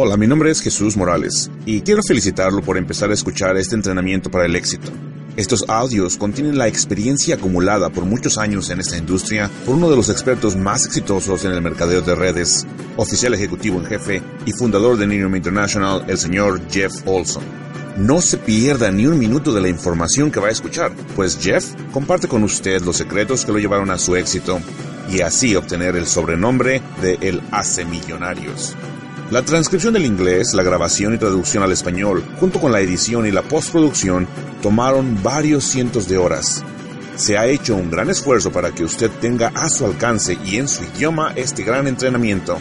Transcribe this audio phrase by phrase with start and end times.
[0.00, 4.30] Hola, mi nombre es Jesús Morales y quiero felicitarlo por empezar a escuchar este entrenamiento
[4.30, 4.92] para el éxito.
[5.36, 9.96] Estos audios contienen la experiencia acumulada por muchos años en esta industria por uno de
[9.96, 12.64] los expertos más exitosos en el mercadeo de redes,
[12.96, 17.42] oficial ejecutivo en jefe y fundador de Nerium International, el señor Jeff Olson.
[17.96, 21.74] No se pierda ni un minuto de la información que va a escuchar, pues Jeff
[21.90, 24.60] comparte con usted los secretos que lo llevaron a su éxito
[25.10, 28.76] y así obtener el sobrenombre de El Hace Millonarios.
[29.30, 33.30] La transcripción del inglés, la grabación y traducción al español, junto con la edición y
[33.30, 34.26] la postproducción,
[34.62, 36.64] tomaron varios cientos de horas.
[37.14, 40.66] Se ha hecho un gran esfuerzo para que usted tenga a su alcance y en
[40.66, 42.56] su idioma este gran entrenamiento.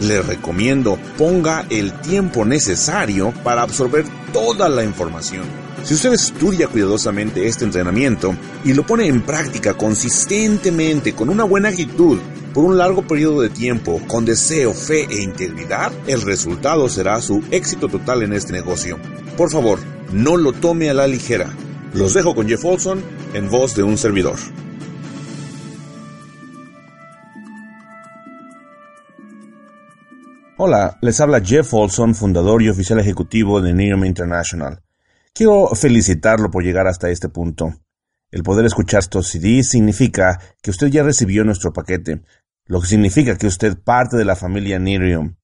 [0.00, 5.44] Le recomiendo ponga el tiempo necesario para absorber toda la información.
[5.84, 8.34] Si usted estudia cuidadosamente este entrenamiento
[8.64, 12.18] y lo pone en práctica consistentemente con una buena actitud,
[12.52, 17.42] por un largo periodo de tiempo, con deseo, fe e integridad, el resultado será su
[17.50, 18.98] éxito total en este negocio.
[19.36, 19.78] Por favor,
[20.12, 21.50] no lo tome a la ligera.
[21.94, 23.02] Los dejo con Jeff Olson
[23.34, 24.36] en voz de un servidor.
[30.58, 34.80] Hola, les habla Jeff Olson, fundador y oficial ejecutivo de Neom International.
[35.34, 37.74] Quiero felicitarlo por llegar hasta este punto.
[38.30, 42.22] El poder escuchar estos CDs significa que usted ya recibió nuestro paquete,
[42.72, 45.34] lo que significa que usted parte de la familia Nerium.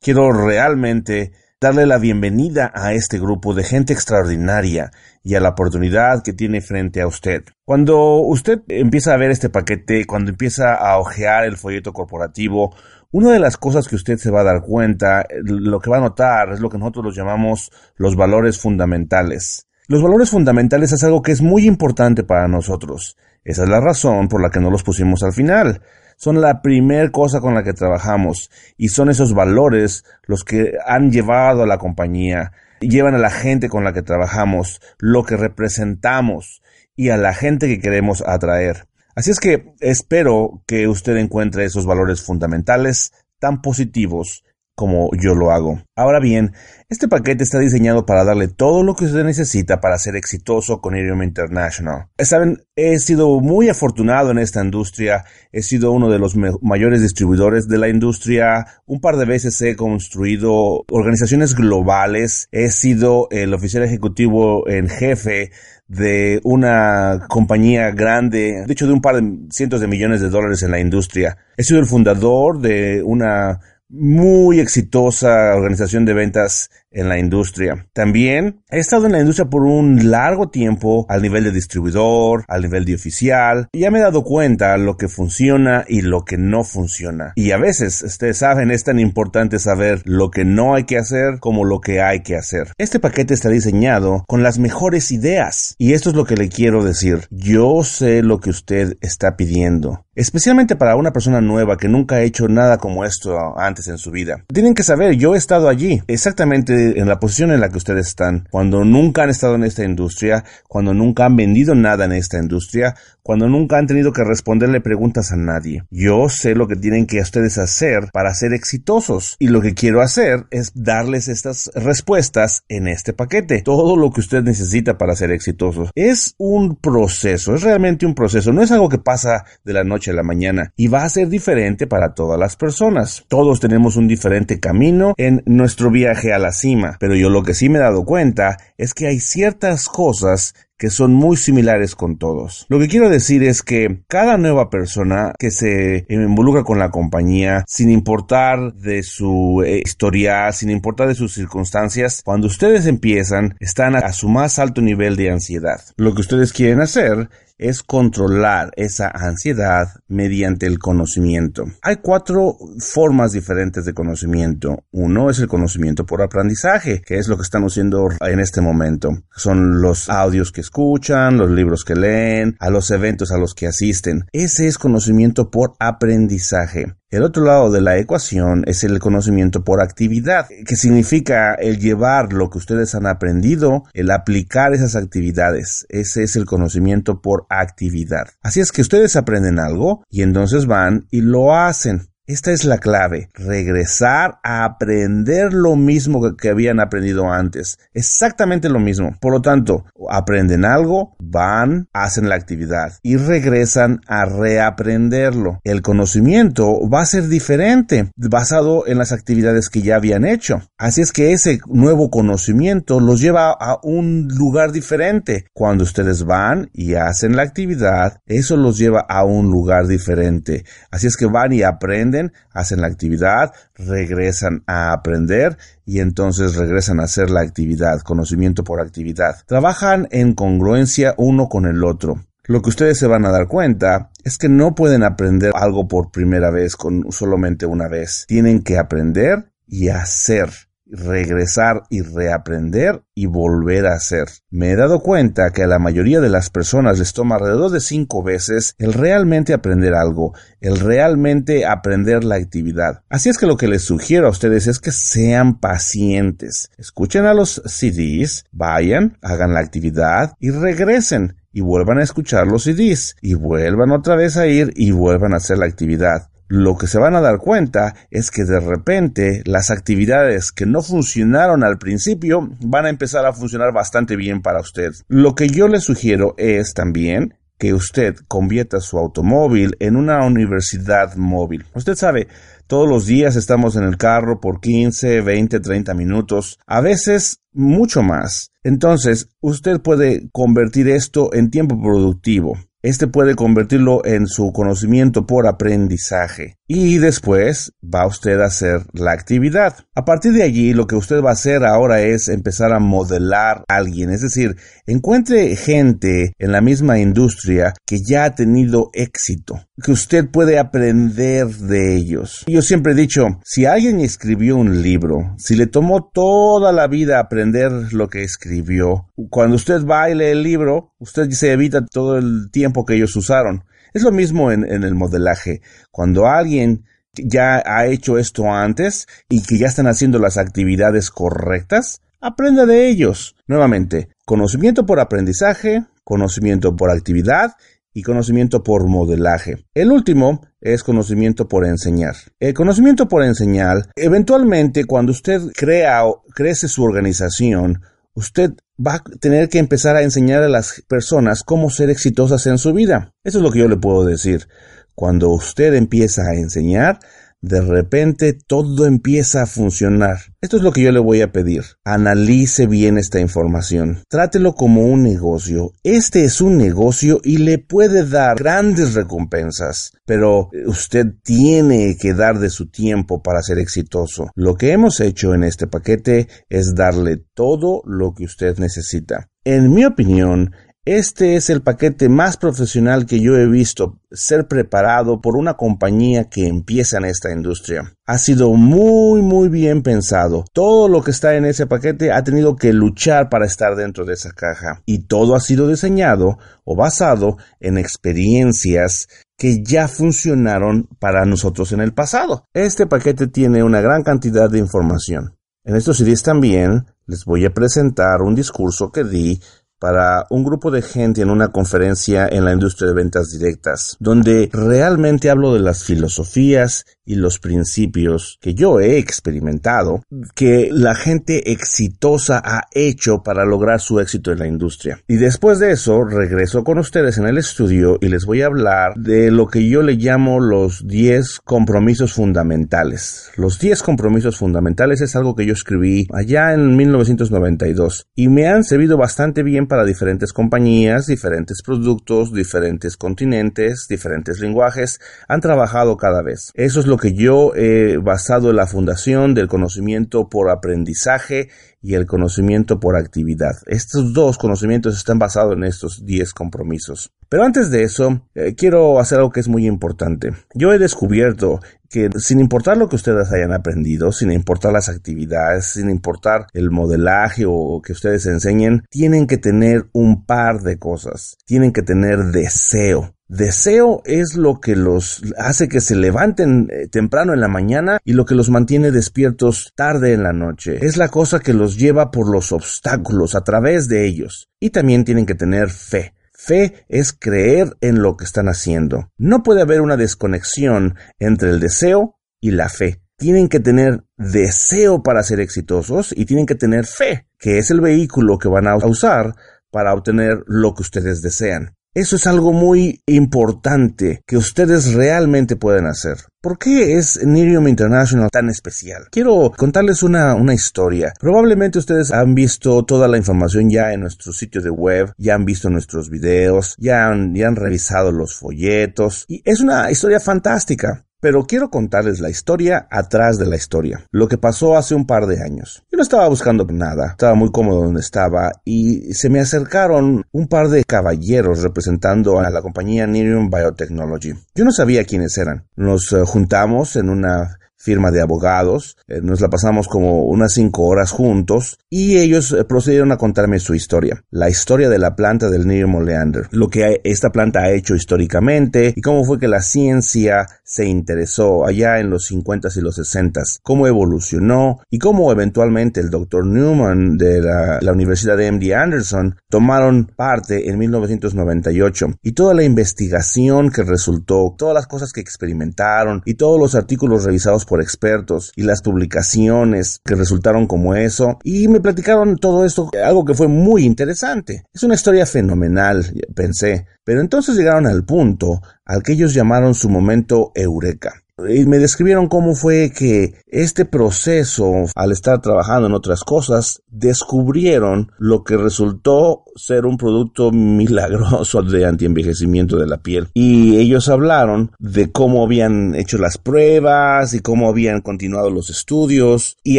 [0.00, 4.90] Quiero realmente darle la bienvenida a este grupo de gente extraordinaria
[5.22, 7.42] y a la oportunidad que tiene frente a usted.
[7.66, 12.74] Cuando usted empieza a ver este paquete, cuando empieza a ojear el folleto corporativo,
[13.12, 16.00] una de las cosas que usted se va a dar cuenta, lo que va a
[16.00, 19.66] notar, es lo que nosotros los llamamos los valores fundamentales.
[19.86, 23.18] Los valores fundamentales es algo que es muy importante para nosotros.
[23.44, 25.82] Esa es la razón por la que no los pusimos al final
[26.20, 31.10] son la primer cosa con la que trabajamos y son esos valores los que han
[31.10, 36.62] llevado a la compañía, llevan a la gente con la que trabajamos, lo que representamos
[36.94, 38.86] y a la gente que queremos atraer.
[39.14, 44.44] Así es que espero que usted encuentre esos valores fundamentales tan positivos
[44.80, 45.82] como yo lo hago.
[45.94, 46.54] Ahora bien,
[46.88, 50.96] este paquete está diseñado para darle todo lo que usted necesita para ser exitoso con
[50.96, 52.06] Irium International.
[52.18, 57.68] Saben, he sido muy afortunado en esta industria, he sido uno de los mayores distribuidores
[57.68, 63.82] de la industria, un par de veces he construido organizaciones globales, he sido el oficial
[63.82, 65.50] ejecutivo en jefe
[65.88, 70.62] de una compañía grande, de hecho de un par de cientos de millones de dólares
[70.62, 71.36] en la industria.
[71.58, 77.86] He sido el fundador de una muy exitosa organización de ventas en la industria.
[77.92, 82.62] También he estado en la industria por un largo tiempo al nivel de distribuidor, al
[82.62, 86.36] nivel de oficial, y ya me he dado cuenta lo que funciona y lo que
[86.36, 87.32] no funciona.
[87.36, 91.38] Y a veces, ustedes saben, es tan importante saber lo que no hay que hacer
[91.40, 92.72] como lo que hay que hacer.
[92.78, 95.74] Este paquete está diseñado con las mejores ideas.
[95.78, 97.26] Y esto es lo que le quiero decir.
[97.30, 100.04] Yo sé lo que usted está pidiendo.
[100.14, 104.10] Especialmente para una persona nueva que nunca ha hecho nada como esto antes en su
[104.10, 104.44] vida.
[104.52, 108.08] Tienen que saber, yo he estado allí, exactamente en la posición en la que ustedes
[108.08, 112.38] están, cuando nunca han estado en esta industria, cuando nunca han vendido nada en esta
[112.38, 115.84] industria, cuando nunca han tenido que responderle preguntas a nadie.
[115.90, 120.00] Yo sé lo que tienen que ustedes hacer para ser exitosos y lo que quiero
[120.00, 123.62] hacer es darles estas respuestas en este paquete.
[123.62, 125.90] Todo lo que usted necesita para ser exitosos.
[125.94, 130.10] Es un proceso, es realmente un proceso, no es algo que pasa de la noche
[130.10, 133.24] a la mañana y va a ser diferente para todas las personas.
[133.28, 137.54] Todos tenemos un diferente camino en nuestro viaje a la cima pero yo lo que
[137.54, 142.16] sí me he dado cuenta es que hay ciertas cosas que son muy similares con
[142.16, 142.64] todos.
[142.70, 147.64] Lo que quiero decir es que cada nueva persona que se involucra con la compañía,
[147.66, 153.94] sin importar de su eh, historia, sin importar de sus circunstancias, cuando ustedes empiezan, están
[153.94, 155.82] a su más alto nivel de ansiedad.
[155.96, 157.28] Lo que ustedes quieren hacer
[157.60, 161.64] es controlar esa ansiedad mediante el conocimiento.
[161.82, 164.84] Hay cuatro formas diferentes de conocimiento.
[164.90, 169.10] Uno es el conocimiento por aprendizaje, que es lo que están haciendo en este momento.
[169.36, 173.66] Son los audios que escuchan, los libros que leen, a los eventos a los que
[173.66, 174.24] asisten.
[174.32, 176.94] Ese es conocimiento por aprendizaje.
[177.10, 182.32] El otro lado de la ecuación es el conocimiento por actividad, que significa el llevar
[182.32, 185.86] lo que ustedes han aprendido, el aplicar esas actividades.
[185.88, 188.28] Ese es el conocimiento por actividad.
[188.42, 192.09] Así es que ustedes aprenden algo y entonces van y lo hacen.
[192.30, 198.78] Esta es la clave, regresar a aprender lo mismo que habían aprendido antes, exactamente lo
[198.78, 199.16] mismo.
[199.20, 205.58] Por lo tanto, aprenden algo, van, hacen la actividad y regresan a reaprenderlo.
[205.64, 210.62] El conocimiento va a ser diferente, basado en las actividades que ya habían hecho.
[210.78, 215.46] Así es que ese nuevo conocimiento los lleva a un lugar diferente.
[215.52, 220.64] Cuando ustedes van y hacen la actividad, eso los lleva a un lugar diferente.
[220.92, 222.19] Así es que van y aprenden
[222.52, 228.80] hacen la actividad, regresan a aprender y entonces regresan a hacer la actividad, conocimiento por
[228.80, 229.36] actividad.
[229.46, 232.24] Trabajan en congruencia uno con el otro.
[232.44, 236.10] Lo que ustedes se van a dar cuenta es que no pueden aprender algo por
[236.10, 238.24] primera vez con solamente una vez.
[238.26, 240.50] Tienen que aprender y hacer
[240.90, 244.28] regresar y reaprender y volver a hacer.
[244.50, 247.80] Me he dado cuenta que a la mayoría de las personas les toma alrededor de
[247.80, 253.02] cinco veces el realmente aprender algo, el realmente aprender la actividad.
[253.08, 256.70] Así es que lo que les sugiero a ustedes es que sean pacientes.
[256.78, 262.64] Escuchen a los CDs, vayan, hagan la actividad y regresen y vuelvan a escuchar los
[262.64, 266.88] CDs y vuelvan otra vez a ir y vuelvan a hacer la actividad lo que
[266.88, 271.78] se van a dar cuenta es que de repente las actividades que no funcionaron al
[271.78, 274.90] principio van a empezar a funcionar bastante bien para usted.
[275.06, 281.14] Lo que yo le sugiero es también que usted convierta su automóvil en una universidad
[281.14, 281.66] móvil.
[281.72, 282.26] Usted sabe,
[282.66, 288.02] todos los días estamos en el carro por 15, 20, 30 minutos, a veces mucho
[288.02, 288.50] más.
[288.64, 292.58] Entonces, usted puede convertir esto en tiempo productivo.
[292.82, 299.10] Este puede convertirlo en su conocimiento por aprendizaje y después va usted a hacer la
[299.10, 299.74] actividad.
[299.96, 303.64] A partir de allí, lo que usted va a hacer ahora es empezar a modelar
[303.66, 304.54] a alguien, es decir,
[304.86, 311.48] encuentre gente en la misma industria que ya ha tenido éxito, que usted puede aprender
[311.48, 312.44] de ellos.
[312.46, 317.18] Yo siempre he dicho, si alguien escribió un libro, si le tomó toda la vida
[317.18, 322.16] aprender lo que escribió, cuando usted va y lee el libro, usted se evita todo
[322.16, 323.64] el tiempo que ellos usaron.
[323.92, 325.62] Es lo mismo en, en el modelaje.
[325.90, 326.84] Cuando alguien
[327.14, 332.88] ya ha hecho esto antes y que ya están haciendo las actividades correctas, aprenda de
[332.88, 333.34] ellos.
[333.46, 337.52] Nuevamente, conocimiento por aprendizaje, conocimiento por actividad
[337.92, 339.64] y conocimiento por modelaje.
[339.74, 342.14] El último es conocimiento por enseñar.
[342.38, 347.82] El conocimiento por enseñar, eventualmente cuando usted crea o crece su organización,
[348.14, 348.52] usted
[348.84, 352.72] va a tener que empezar a enseñar a las personas cómo ser exitosas en su
[352.72, 353.14] vida.
[353.24, 354.48] Eso es lo que yo le puedo decir.
[354.94, 357.00] Cuando usted empieza a enseñar,
[357.42, 360.18] de repente todo empieza a funcionar.
[360.40, 361.64] Esto es lo que yo le voy a pedir.
[361.84, 364.02] Analice bien esta información.
[364.08, 365.72] Trátelo como un negocio.
[365.82, 372.38] Este es un negocio y le puede dar grandes recompensas, pero usted tiene que dar
[372.38, 374.30] de su tiempo para ser exitoso.
[374.34, 379.28] Lo que hemos hecho en este paquete es darle todo lo que usted necesita.
[379.44, 380.52] En mi opinión,
[380.86, 386.30] este es el paquete más profesional que yo he visto ser preparado por una compañía
[386.30, 387.92] que empieza en esta industria.
[388.06, 390.46] Ha sido muy muy bien pensado.
[390.54, 394.14] Todo lo que está en ese paquete ha tenido que luchar para estar dentro de
[394.14, 394.82] esa caja.
[394.86, 399.06] Y todo ha sido diseñado o basado en experiencias
[399.36, 402.44] que ya funcionaron para nosotros en el pasado.
[402.54, 405.36] Este paquete tiene una gran cantidad de información.
[405.62, 409.40] En estos CDs también les voy a presentar un discurso que di
[409.80, 414.48] para un grupo de gente en una conferencia en la industria de ventas directas, donde
[414.52, 420.04] realmente hablo de las filosofías y los principios que yo he experimentado,
[420.36, 425.00] que la gente exitosa ha hecho para lograr su éxito en la industria.
[425.08, 428.94] Y después de eso, regreso con ustedes en el estudio y les voy a hablar
[428.94, 433.32] de lo que yo le llamo los 10 compromisos fundamentales.
[433.36, 438.62] Los 10 compromisos fundamentales es algo que yo escribí allá en 1992 y me han
[438.62, 446.22] servido bastante bien para diferentes compañías, diferentes productos, diferentes continentes, diferentes lenguajes, han trabajado cada
[446.22, 446.50] vez.
[446.54, 451.50] Eso es lo que yo he basado en la fundación del conocimiento por aprendizaje
[451.80, 453.52] y el conocimiento por actividad.
[453.66, 457.12] Estos dos conocimientos están basados en estos 10 compromisos.
[457.28, 460.32] Pero antes de eso, eh, quiero hacer algo que es muy importante.
[460.52, 461.60] Yo he descubierto
[461.90, 466.70] que sin importar lo que ustedes hayan aprendido, sin importar las actividades, sin importar el
[466.70, 471.36] modelaje o que ustedes enseñen, tienen que tener un par de cosas.
[471.44, 473.14] Tienen que tener deseo.
[473.26, 478.14] Deseo es lo que los hace que se levanten eh, temprano en la mañana y
[478.14, 480.84] lo que los mantiene despiertos tarde en la noche.
[480.84, 484.48] Es la cosa que los lleva por los obstáculos a través de ellos.
[484.58, 486.12] Y también tienen que tener fe.
[486.42, 489.12] Fe es creer en lo que están haciendo.
[489.18, 493.02] No puede haber una desconexión entre el deseo y la fe.
[493.18, 497.82] Tienen que tener deseo para ser exitosos y tienen que tener fe, que es el
[497.82, 499.34] vehículo que van a usar
[499.70, 501.76] para obtener lo que ustedes desean.
[501.92, 506.18] Eso es algo muy importante que ustedes realmente pueden hacer.
[506.40, 509.08] ¿Por qué es Nerium International tan especial?
[509.10, 511.12] Quiero contarles una, una, historia.
[511.18, 515.44] Probablemente ustedes han visto toda la información ya en nuestro sitio de web, ya han
[515.44, 519.24] visto nuestros videos, ya han, ya han revisado los folletos.
[519.26, 521.04] Y es una historia fantástica.
[521.20, 525.26] Pero quiero contarles la historia atrás de la historia, lo que pasó hace un par
[525.26, 525.84] de años.
[525.90, 530.48] Yo no estaba buscando nada, estaba muy cómodo donde estaba y se me acercaron un
[530.48, 534.32] par de caballeros representando a la compañía Nerium Biotechnology.
[534.54, 535.66] Yo no sabía quiénes eran.
[535.76, 538.96] Nos eh, juntamos en una firma de abogados.
[539.08, 543.58] Eh, nos la pasamos como unas cinco horas juntos y ellos eh, procedieron a contarme
[543.58, 544.22] su historia.
[544.30, 548.92] La historia de la planta del Nerium oleander, lo que esta planta ha hecho históricamente
[548.94, 553.60] y cómo fue que la ciencia se interesó allá en los 50s y los 60s,
[553.62, 556.46] cómo evolucionó y cómo eventualmente el Dr.
[556.46, 562.62] Newman de la, la Universidad de MD Anderson tomaron parte en 1998 y toda la
[562.62, 568.52] investigación que resultó, todas las cosas que experimentaron y todos los artículos revisados por expertos
[568.56, 571.38] y las publicaciones que resultaron como eso.
[571.44, 574.64] Y me platicaron todo esto, algo que fue muy interesante.
[574.74, 579.88] Es una historia fenomenal, pensé, pero entonces llegaron al punto al que ellos llamaron su
[579.88, 581.22] momento eureka.
[581.48, 588.10] Y me describieron cómo fue que este proceso, al estar trabajando en otras cosas, descubrieron
[588.18, 593.28] lo que resultó ser un producto milagroso de antienvejecimiento de la piel.
[593.34, 599.56] Y ellos hablaron de cómo habían hecho las pruebas y cómo habían continuado los estudios
[599.62, 599.78] y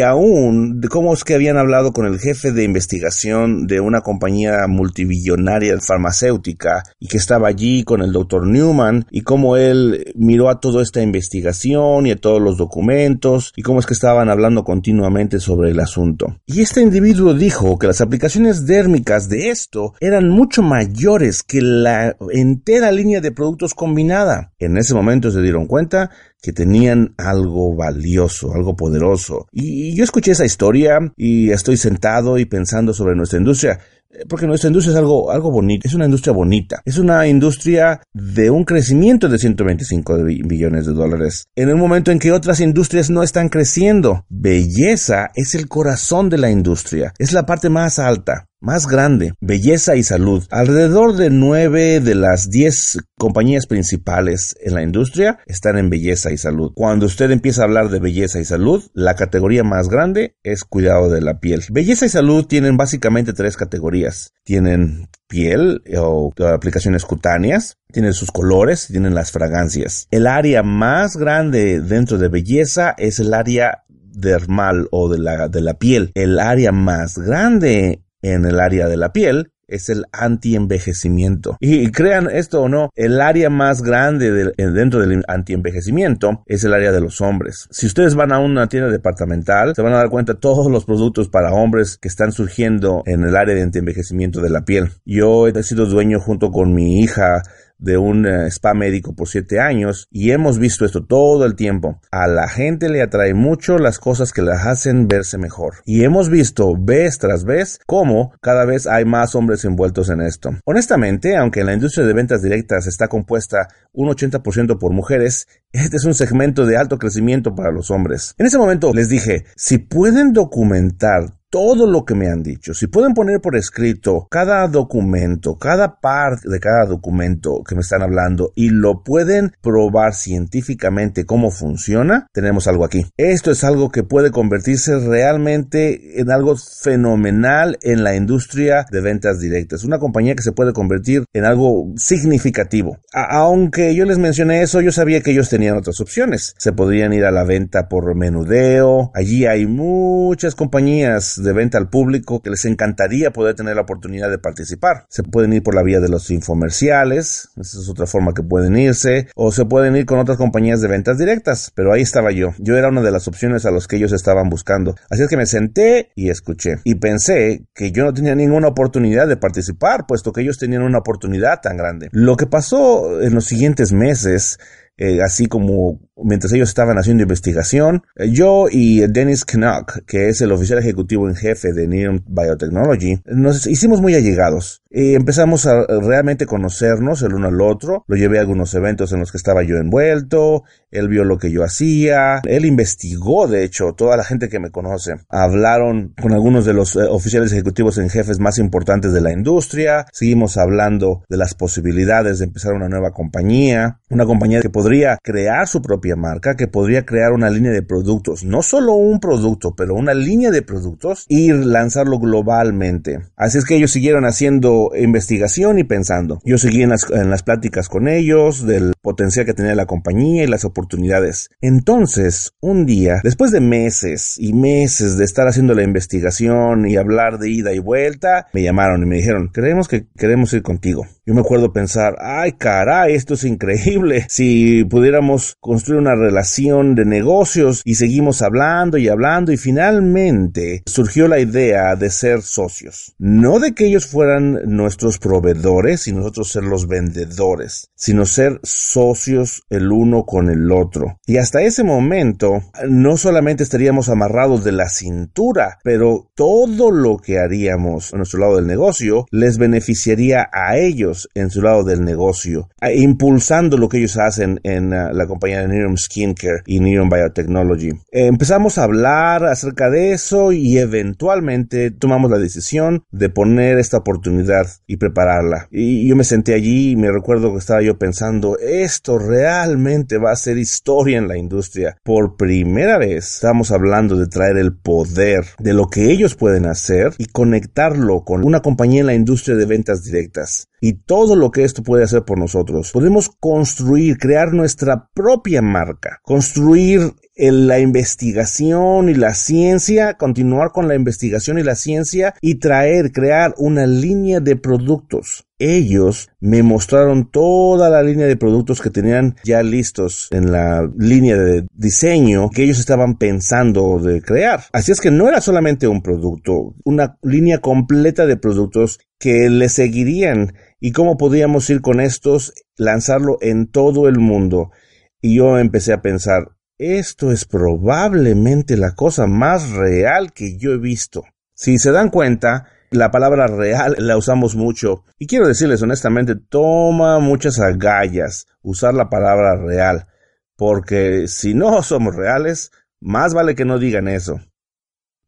[0.00, 4.66] aún de cómo es que habían hablado con el jefe de investigación de una compañía
[4.68, 10.60] multibillonaria farmacéutica y que estaba allí con el doctor Newman y cómo él miró a
[10.60, 15.40] toda esta investigación y a todos los documentos y cómo es que estaban hablando continuamente
[15.40, 16.36] sobre el asunto.
[16.46, 22.16] Y este individuo dijo que las aplicaciones dérmicas de esto eran mucho mayores que la
[22.32, 24.52] entera línea de productos combinada.
[24.58, 26.10] En ese momento se dieron cuenta
[26.40, 29.46] que tenían algo valioso, algo poderoso.
[29.52, 33.78] Y yo escuché esa historia y estoy sentado y pensando sobre nuestra industria.
[34.10, 38.02] Eh, porque nuestra industria es algo, algo bonito, es una industria bonita, es una industria
[38.12, 43.08] de un crecimiento de 125 billones de dólares, en un momento en que otras industrias
[43.08, 44.26] no están creciendo.
[44.28, 49.96] Belleza es el corazón de la industria, es la parte más alta más grande, belleza
[49.96, 50.44] y salud.
[50.50, 56.38] Alrededor de nueve de las diez compañías principales en la industria están en belleza y
[56.38, 56.72] salud.
[56.74, 61.10] Cuando usted empieza a hablar de belleza y salud, la categoría más grande es cuidado
[61.10, 61.62] de la piel.
[61.70, 64.32] Belleza y salud tienen básicamente tres categorías.
[64.44, 70.06] Tienen piel o aplicaciones cutáneas, tienen sus colores, tienen las fragancias.
[70.10, 75.60] El área más grande dentro de belleza es el área dermal o de la, de
[75.62, 76.12] la piel.
[76.14, 81.56] El área más grande en el área de la piel es el antienvejecimiento.
[81.58, 86.92] Y crean esto o no, el área más grande dentro del antienvejecimiento es el área
[86.92, 87.68] de los hombres.
[87.70, 90.84] Si ustedes van a una tienda departamental, se van a dar cuenta de todos los
[90.84, 94.90] productos para hombres que están surgiendo en el área de antienvejecimiento de la piel.
[95.06, 97.42] Yo he sido dueño junto con mi hija
[97.82, 102.00] de un eh, spa médico por siete años y hemos visto esto todo el tiempo.
[102.10, 105.74] A la gente le atrae mucho las cosas que las hacen verse mejor.
[105.84, 110.50] Y hemos visto vez tras vez cómo cada vez hay más hombres envueltos en esto.
[110.64, 116.04] Honestamente, aunque la industria de ventas directas está compuesta un 80% por mujeres, este es
[116.04, 118.34] un segmento de alto crecimiento para los hombres.
[118.38, 122.72] En ese momento les dije, si pueden documentar todo lo que me han dicho.
[122.72, 128.00] Si pueden poner por escrito cada documento, cada parte de cada documento que me están
[128.00, 133.04] hablando y lo pueden probar científicamente cómo funciona, tenemos algo aquí.
[133.18, 139.38] Esto es algo que puede convertirse realmente en algo fenomenal en la industria de ventas
[139.38, 139.84] directas.
[139.84, 142.96] Una compañía que se puede convertir en algo significativo.
[143.12, 146.54] aunque yo les mencioné eso, yo sabía que ellos tenían otras opciones.
[146.56, 149.10] Se podrían ir a la venta por menudeo.
[149.14, 154.30] Allí hay muchas compañías de venta al público que les encantaría poder tener la oportunidad
[154.30, 155.06] de participar.
[155.08, 158.76] Se pueden ir por la vía de los infomerciales, esa es otra forma que pueden
[158.76, 162.50] irse, o se pueden ir con otras compañías de ventas directas, pero ahí estaba yo.
[162.58, 164.94] Yo era una de las opciones a los que ellos estaban buscando.
[165.10, 166.76] Así es que me senté y escuché.
[166.84, 170.98] Y pensé que yo no tenía ninguna oportunidad de participar, puesto que ellos tenían una
[170.98, 172.08] oportunidad tan grande.
[172.12, 174.58] Lo que pasó en los siguientes meses
[174.98, 180.40] eh, así como mientras ellos estaban haciendo investigación, eh, yo y Dennis Knock, que es
[180.40, 184.82] el oficial ejecutivo en jefe de Neon Biotechnology, nos hicimos muy allegados.
[184.94, 188.04] Y empezamos a realmente conocernos el uno al otro.
[188.06, 190.64] Lo llevé a algunos eventos en los que estaba yo envuelto.
[190.90, 192.42] Él vio lo que yo hacía.
[192.44, 195.14] Él investigó, de hecho, toda la gente que me conoce.
[195.30, 200.04] Hablaron con algunos de los eh, oficiales ejecutivos en jefes más importantes de la industria.
[200.12, 203.98] Seguimos hablando de las posibilidades de empezar una nueva compañía.
[204.10, 208.44] Una compañía que podría crear su propia marca, que podría crear una línea de productos.
[208.44, 213.20] No solo un producto, pero una línea de productos y lanzarlo globalmente.
[213.36, 216.40] Así es que ellos siguieron haciendo investigación y pensando.
[216.44, 220.44] Yo seguí en las, en las pláticas con ellos del potencial que tenía la compañía
[220.44, 221.50] y las oportunidades.
[221.60, 227.38] Entonces, un día, después de meses y meses de estar haciendo la investigación y hablar
[227.38, 231.06] de ida y vuelta, me llamaron y me dijeron, creemos que queremos ir contigo.
[231.24, 234.26] Yo me acuerdo pensar, ay caray, esto es increíble.
[234.28, 241.28] Si pudiéramos construir una relación de negocios y seguimos hablando y hablando y finalmente surgió
[241.28, 243.14] la idea de ser socios.
[243.18, 249.62] No de que ellos fueran nuestros proveedores y nosotros ser los vendedores, sino ser socios
[249.70, 251.18] el uno con el otro.
[251.26, 257.38] Y hasta ese momento no solamente estaríamos amarrados de la cintura, pero todo lo que
[257.38, 262.68] haríamos a nuestro lado del negocio les beneficiaría a ellos en su lado del negocio,
[262.94, 267.90] impulsando lo que ellos hacen en uh, la compañía de Neon Skincare y Neon Biotechnology.
[268.10, 274.66] empezamos a hablar acerca de eso y eventualmente tomamos la decisión de poner esta oportunidad
[274.86, 275.68] y prepararla.
[275.70, 280.32] Y yo me senté allí y me recuerdo que estaba yo pensando, esto realmente va
[280.32, 281.96] a ser historia en la industria.
[282.04, 287.14] Por primera vez estamos hablando de traer el poder de lo que ellos pueden hacer
[287.18, 291.62] y conectarlo con una compañía en la industria de ventas directas y todo lo que
[291.62, 292.90] esto puede hacer por nosotros.
[292.90, 300.94] Podemos construir, crear nuestra propia marca, construir la investigación y la ciencia, continuar con la
[300.94, 305.46] investigación y la ciencia y traer, crear una línea de productos.
[305.58, 311.36] Ellos me mostraron toda la línea de productos que tenían ya listos en la línea
[311.36, 314.64] de diseño que ellos estaban pensando de crear.
[314.72, 319.68] Así es que no era solamente un producto, una línea completa de productos que le
[319.68, 320.52] seguirían
[320.84, 324.72] y cómo podíamos ir con estos, lanzarlo en todo el mundo.
[325.20, 330.78] Y yo empecé a pensar, esto es probablemente la cosa más real que yo he
[330.78, 331.22] visto.
[331.54, 337.20] Si se dan cuenta, la palabra real la usamos mucho y quiero decirles honestamente, toma
[337.20, 340.08] muchas agallas usar la palabra real,
[340.56, 344.40] porque si no somos reales, más vale que no digan eso.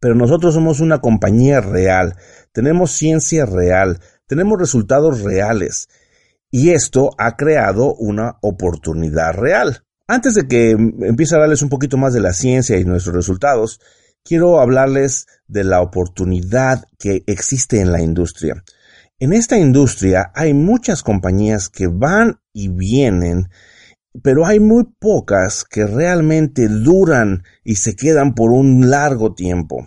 [0.01, 2.17] Pero nosotros somos una compañía real,
[2.51, 5.88] tenemos ciencia real, tenemos resultados reales
[6.50, 9.84] y esto ha creado una oportunidad real.
[10.06, 13.80] Antes de que empiece a darles un poquito más de la ciencia y nuestros resultados,
[14.22, 18.62] quiero hablarles de la oportunidad que existe en la industria.
[19.18, 23.48] En esta industria hay muchas compañías que van y vienen,
[24.22, 29.87] pero hay muy pocas que realmente duran y se quedan por un largo tiempo.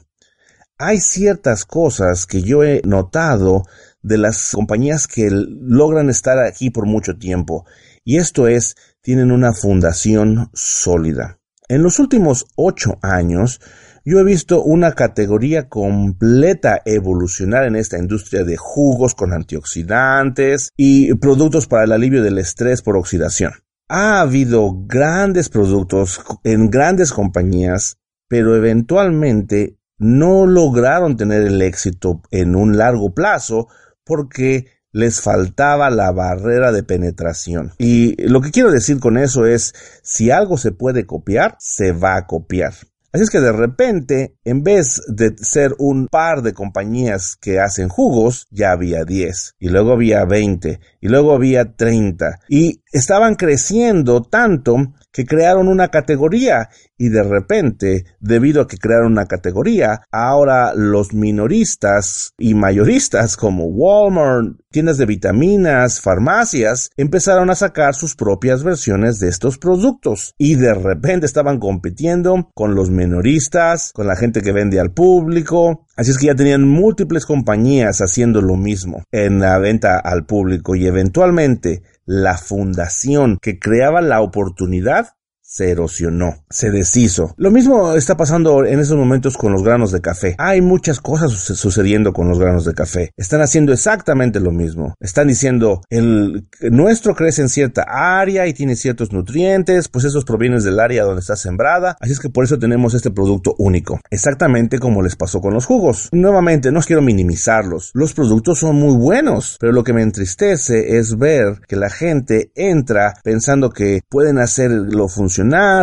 [0.78, 3.64] Hay ciertas cosas que yo he notado
[4.08, 7.66] de las compañías que logran estar aquí por mucho tiempo,
[8.04, 11.40] y esto es, tienen una fundación sólida.
[11.68, 13.60] En los últimos ocho años,
[14.06, 21.14] yo he visto una categoría completa evolucionar en esta industria de jugos con antioxidantes y
[21.16, 23.52] productos para el alivio del estrés por oxidación.
[23.90, 27.98] Ha habido grandes productos en grandes compañías,
[28.30, 33.68] pero eventualmente no lograron tener el éxito en un largo plazo
[34.08, 37.74] porque les faltaba la barrera de penetración.
[37.78, 42.16] Y lo que quiero decir con eso es, si algo se puede copiar, se va
[42.16, 42.74] a copiar.
[43.14, 47.90] Así es que de repente, en vez de ser un par de compañías que hacen
[47.90, 54.22] jugos, ya había 10, y luego había 20, y luego había 30, y estaban creciendo
[54.22, 60.76] tanto que crearon una categoría y de repente, debido a que crearon una categoría, ahora
[60.76, 68.64] los minoristas y mayoristas como Walmart, tiendas de vitaminas, farmacias, empezaron a sacar sus propias
[68.64, 70.36] versiones de estos productos.
[70.38, 75.88] Y de repente estaban compitiendo con los minoristas, con la gente que vende al público,
[75.98, 80.76] Así es que ya tenían múltiples compañías haciendo lo mismo en la venta al público
[80.76, 85.10] y eventualmente la fundación que creaba la oportunidad
[85.48, 87.34] se erosionó, se deshizo.
[87.38, 90.36] Lo mismo está pasando en esos momentos con los granos de café.
[90.38, 93.12] Hay muchas cosas sucediendo con los granos de café.
[93.16, 94.94] Están haciendo exactamente lo mismo.
[95.00, 100.62] Están diciendo, el nuestro crece en cierta área y tiene ciertos nutrientes, pues esos provienen
[100.62, 104.02] del área donde está sembrada, así es que por eso tenemos este producto único.
[104.10, 106.10] Exactamente como les pasó con los jugos.
[106.12, 107.92] Nuevamente, no quiero minimizarlos.
[107.94, 112.52] Los productos son muy buenos, pero lo que me entristece es ver que la gente
[112.56, 115.37] entra pensando que pueden hacerlo funcionar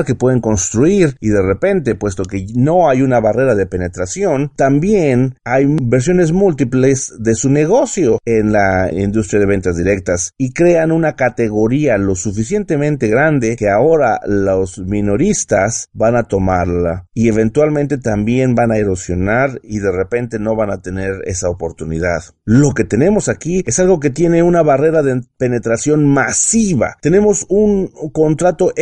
[0.04, 5.36] que pueden construir y de repente, puesto que no hay una barrera de penetración, también
[5.44, 11.14] hay versiones múltiples de su negocio en la industria de ventas directas y crean una
[11.14, 18.72] categoría lo suficientemente grande que ahora los minoristas van a tomarla y eventualmente también van
[18.72, 22.22] a erosionar y de repente no van a tener esa oportunidad.
[22.44, 26.96] Lo que tenemos aquí es algo que tiene una barrera de penetración masiva.
[27.00, 28.72] Tenemos un contrato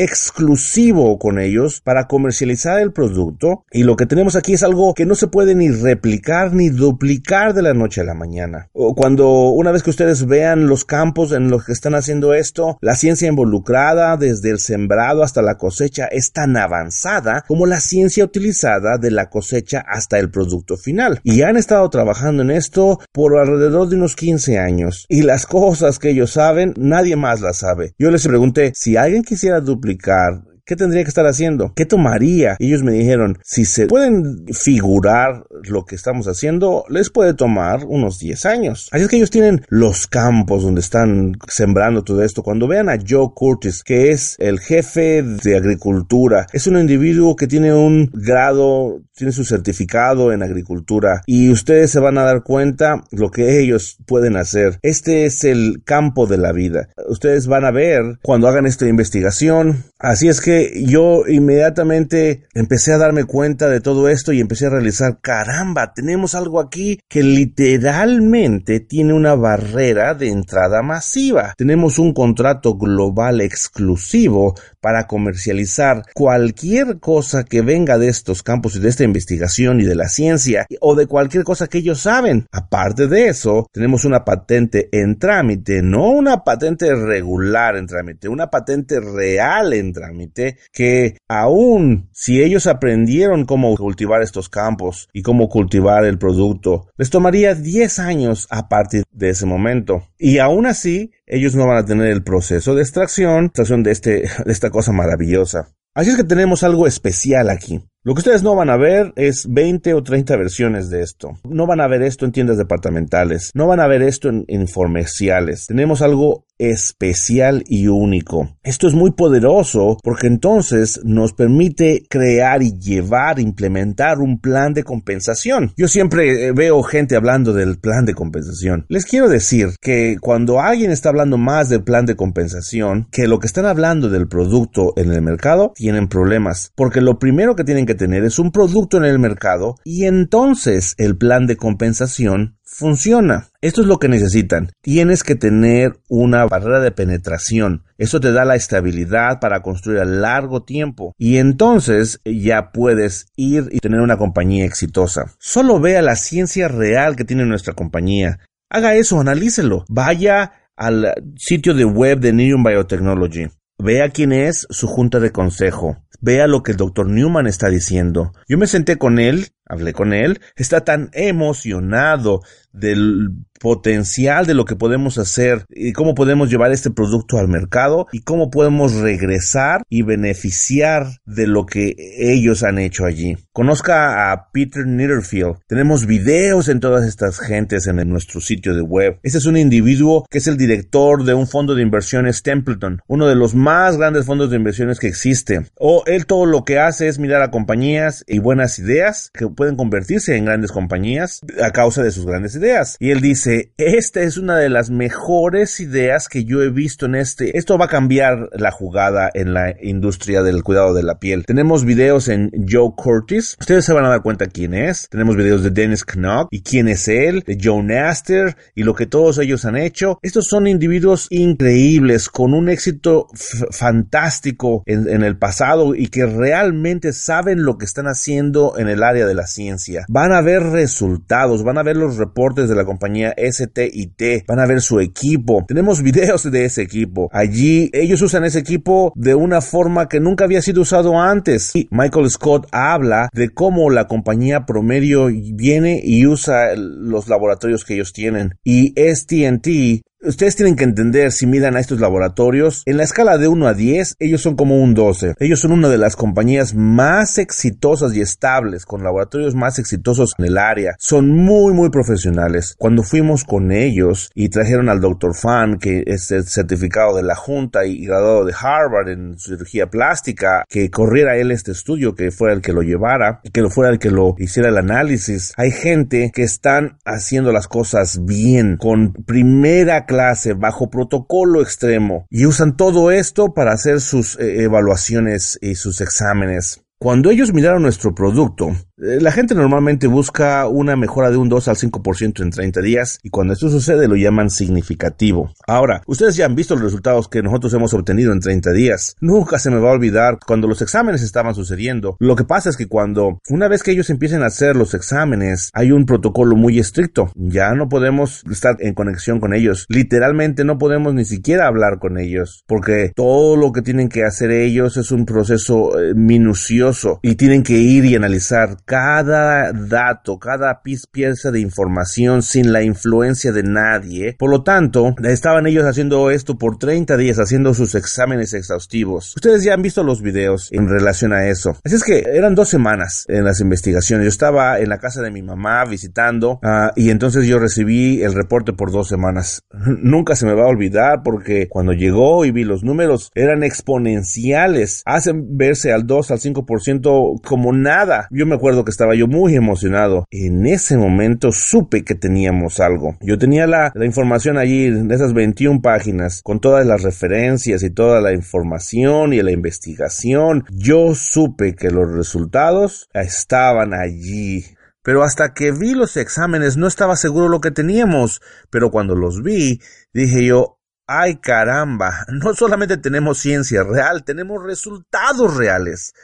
[0.62, 5.06] exclusivo con ellos para comercializar el producto y lo que tenemos aquí es algo que
[5.06, 8.68] no se puede ni replicar ni duplicar de la noche a la mañana.
[8.72, 12.78] O cuando una vez que ustedes vean los campos en los que están haciendo esto,
[12.80, 18.24] la ciencia involucrada desde el sembrado hasta la cosecha es tan avanzada como la ciencia
[18.24, 21.20] utilizada de la cosecha hasta el producto final.
[21.24, 25.06] Y han estado trabajando en esto por alrededor de unos 15 años.
[25.08, 27.94] Y las cosas que ellos saben, nadie más las sabe.
[27.98, 31.74] Yo les pregunté, si alguien quisiera duplicar ¿Qué tendría que estar haciendo?
[31.76, 32.56] ¿Qué tomaría?
[32.58, 38.18] Ellos me dijeron, si se pueden figurar lo que estamos haciendo, les puede tomar unos
[38.18, 38.88] 10 años.
[38.90, 42.42] Así es que ellos tienen los campos donde están sembrando todo esto.
[42.42, 47.46] Cuando vean a Joe Curtis, que es el jefe de agricultura, es un individuo que
[47.46, 53.04] tiene un grado, tiene su certificado en agricultura y ustedes se van a dar cuenta
[53.10, 54.78] lo que ellos pueden hacer.
[54.80, 56.88] Este es el campo de la vida.
[57.08, 59.84] Ustedes van a ver cuando hagan esta investigación.
[59.98, 64.70] Así es que yo inmediatamente empecé a darme cuenta de todo esto y empecé a
[64.70, 71.54] realizar, caramba, tenemos algo aquí que literalmente tiene una barrera de entrada masiva.
[71.56, 78.80] Tenemos un contrato global exclusivo para comercializar cualquier cosa que venga de estos campos y
[78.80, 82.46] de esta investigación y de la ciencia o de cualquier cosa que ellos saben.
[82.52, 88.50] Aparte de eso, tenemos una patente en trámite, no una patente regular en trámite, una
[88.50, 90.41] patente real en trámite
[90.72, 97.10] que aún si ellos aprendieron cómo cultivar estos campos y cómo cultivar el producto, les
[97.10, 100.08] tomaría 10 años a partir de ese momento.
[100.18, 104.10] Y aún así, ellos no van a tener el proceso de extracción, extracción de, este,
[104.44, 105.68] de esta cosa maravillosa.
[105.94, 107.82] Así es que tenemos algo especial aquí.
[108.04, 111.38] Lo que ustedes no van a ver es 20 o 30 versiones de esto.
[111.48, 113.52] No van a ver esto en tiendas departamentales.
[113.54, 115.66] No van a ver esto en informeciales.
[115.68, 118.56] Tenemos algo especial y único.
[118.62, 124.84] Esto es muy poderoso porque entonces nos permite crear y llevar, implementar un plan de
[124.84, 125.72] compensación.
[125.76, 128.84] Yo siempre eh, veo gente hablando del plan de compensación.
[128.88, 133.38] Les quiero decir que cuando alguien está hablando más del plan de compensación que lo
[133.38, 136.72] que están hablando del producto en el mercado, tienen problemas.
[136.76, 140.94] Porque lo primero que tienen que tener es un producto en el mercado y entonces
[140.98, 143.48] el plan de compensación funciona.
[143.60, 144.70] Esto es lo que necesitan.
[144.80, 147.84] Tienes que tener una barrera de penetración.
[147.98, 151.14] Eso te da la estabilidad para construir a largo tiempo.
[151.18, 155.34] Y entonces ya puedes ir y tener una compañía exitosa.
[155.38, 158.38] Solo vea la ciencia real que tiene nuestra compañía.
[158.70, 159.84] Haga eso, analícelo.
[159.88, 163.48] Vaya al sitio de web de Neon Biotechnology.
[163.84, 166.04] Vea quién es su junta de consejo.
[166.20, 168.30] Vea lo que el doctor Newman está diciendo.
[168.46, 173.30] Yo me senté con él, hablé con él, está tan emocionado del
[173.62, 178.22] potencial de lo que podemos hacer y cómo podemos llevar este producto al mercado y
[178.22, 183.36] cómo podemos regresar y beneficiar de lo que ellos han hecho allí.
[183.52, 185.58] Conozca a Peter Netherfield.
[185.68, 189.20] Tenemos videos en todas estas gentes en nuestro sitio de web.
[189.22, 193.28] Este es un individuo que es el director de un fondo de inversiones Templeton, uno
[193.28, 195.66] de los más grandes fondos de inversiones que existe.
[195.78, 199.76] O él todo lo que hace es mirar a compañías y buenas ideas que pueden
[199.76, 202.61] convertirse en grandes compañías a causa de sus grandes ideas.
[203.00, 207.16] Y él dice, esta es una de las mejores ideas que yo he visto en
[207.16, 207.58] este.
[207.58, 211.44] Esto va a cambiar la jugada en la industria del cuidado de la piel.
[211.44, 213.56] Tenemos videos en Joe Curtis.
[213.58, 215.08] Ustedes se van a dar cuenta quién es.
[215.10, 219.06] Tenemos videos de Dennis Knock y quién es él, de Joe Naster y lo que
[219.06, 220.20] todos ellos han hecho.
[220.22, 223.26] Estos son individuos increíbles con un éxito
[223.72, 229.02] fantástico en, en el pasado y que realmente saben lo que están haciendo en el
[229.02, 230.06] área de la ciencia.
[230.08, 234.66] Van a ver resultados, van a ver los reportes de la compañía STIT, van a
[234.66, 235.64] ver su equipo.
[235.66, 237.28] Tenemos videos de ese equipo.
[237.32, 241.74] Allí ellos usan ese equipo de una forma que nunca había sido usado antes.
[241.74, 247.94] Y Michael Scott habla de cómo la compañía promedio viene y usa los laboratorios que
[247.94, 248.54] ellos tienen.
[248.64, 253.48] Y STNT Ustedes tienen que entender si miran a estos laboratorios, en la escala de
[253.48, 255.34] 1 a 10, ellos son como un 12.
[255.40, 260.44] Ellos son una de las compañías más exitosas y estables, con laboratorios más exitosos en
[260.44, 260.94] el área.
[261.00, 262.76] Son muy, muy profesionales.
[262.78, 265.34] Cuando fuimos con ellos y trajeron al Dr.
[265.34, 270.64] Fan, que es el certificado de la Junta y graduado de Harvard en cirugía plástica,
[270.68, 274.12] que corriera él este estudio, que fuera el que lo llevara, que fuera el que
[274.12, 275.52] lo hiciera el análisis.
[275.56, 282.44] Hay gente que están haciendo las cosas bien, con primera clase bajo protocolo extremo y
[282.44, 286.82] usan todo esto para hacer sus eh, evaluaciones y sus exámenes.
[286.98, 291.76] Cuando ellos miraron nuestro producto, la gente normalmente busca una mejora de un 2 al
[291.76, 295.52] 5% en 30 días y cuando esto sucede lo llaman significativo.
[295.66, 299.16] Ahora, ustedes ya han visto los resultados que nosotros hemos obtenido en 30 días.
[299.20, 302.16] Nunca se me va a olvidar cuando los exámenes estaban sucediendo.
[302.20, 305.70] Lo que pasa es que cuando una vez que ellos empiecen a hacer los exámenes,
[305.72, 307.32] hay un protocolo muy estricto.
[307.34, 309.84] Ya no podemos estar en conexión con ellos.
[309.88, 314.52] Literalmente no podemos ni siquiera hablar con ellos porque todo lo que tienen que hacer
[314.52, 320.82] ellos es un proceso eh, minucioso y tienen que ir y analizar cada dato, cada
[320.82, 324.36] pieza de información sin la influencia de nadie.
[324.38, 329.32] Por lo tanto, estaban ellos haciendo esto por 30 días, haciendo sus exámenes exhaustivos.
[329.34, 331.74] Ustedes ya han visto los videos en relación a eso.
[331.82, 334.26] Así es que eran dos semanas en las investigaciones.
[334.26, 338.34] Yo estaba en la casa de mi mamá visitando uh, y entonces yo recibí el
[338.34, 339.62] reporte por dos semanas.
[340.02, 345.00] Nunca se me va a olvidar porque cuando llegó y vi los números eran exponenciales.
[345.06, 348.28] Hacen verse al 2 al 5% como nada.
[348.30, 350.26] Yo me acuerdo que estaba yo muy emocionado.
[350.30, 353.16] En ese momento supe que teníamos algo.
[353.20, 357.90] Yo tenía la, la información allí de esas 21 páginas con todas las referencias y
[357.90, 360.64] toda la información y la investigación.
[360.70, 364.64] Yo supe que los resultados estaban allí.
[365.02, 368.40] Pero hasta que vi los exámenes no estaba seguro lo que teníamos.
[368.70, 369.80] Pero cuando los vi,
[370.12, 376.14] dije yo, ay caramba, no solamente tenemos ciencia real, tenemos resultados reales.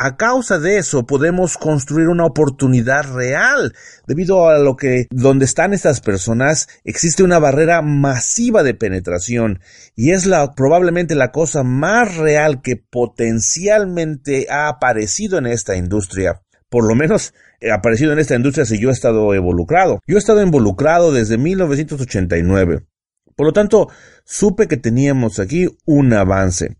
[0.00, 3.74] A causa de eso podemos construir una oportunidad real.
[4.06, 9.58] Debido a lo que donde están estas personas existe una barrera masiva de penetración
[9.96, 16.42] y es la probablemente la cosa más real que potencialmente ha aparecido en esta industria.
[16.68, 17.34] Por lo menos
[17.68, 19.98] ha aparecido en esta industria si yo he estado involucrado.
[20.06, 22.86] Yo he estado involucrado desde 1989.
[23.34, 23.88] Por lo tanto,
[24.24, 26.76] supe que teníamos aquí un avance.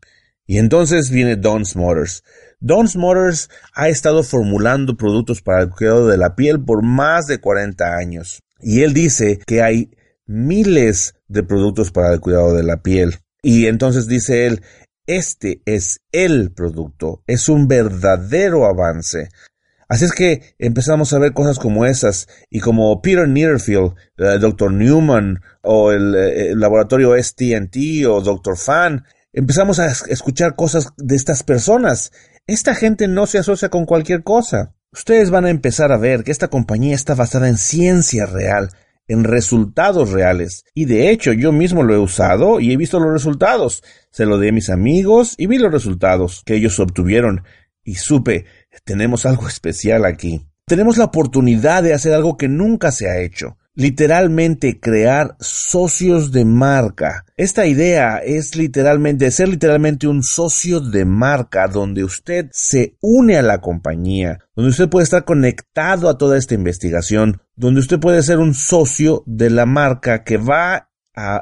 [0.46, 2.22] Y entonces viene Don's Motors.
[2.60, 7.40] Don's Motors ha estado formulando productos para el cuidado de la piel por más de
[7.40, 8.42] 40 años.
[8.60, 9.90] Y él dice que hay
[10.26, 13.18] miles de productos para el cuidado de la piel.
[13.42, 14.62] Y entonces dice él,
[15.06, 19.30] este es el producto, es un verdadero avance.
[19.88, 24.70] Así es que empezamos a ver cosas como esas y como Peter Nearfield, el Dr.
[24.70, 28.58] Newman o el, eh, laboratorio STNT o Dr.
[28.58, 32.12] Fan, empezamos a escuchar cosas de estas personas
[32.48, 34.74] esta gente no se asocia con cualquier cosa.
[34.90, 38.70] Ustedes van a empezar a ver que esta compañía está basada en ciencia real,
[39.06, 40.64] en resultados reales.
[40.72, 43.84] Y de hecho yo mismo lo he usado y he visto los resultados.
[44.10, 47.44] Se lo di a mis amigos y vi los resultados que ellos obtuvieron.
[47.84, 48.46] Y supe,
[48.84, 50.46] tenemos algo especial aquí.
[50.64, 56.44] Tenemos la oportunidad de hacer algo que nunca se ha hecho literalmente crear socios de
[56.44, 57.24] marca.
[57.36, 63.42] Esta idea es literalmente ser literalmente un socio de marca donde usted se une a
[63.42, 68.38] la compañía, donde usted puede estar conectado a toda esta investigación, donde usted puede ser
[68.40, 70.90] un socio de la marca que va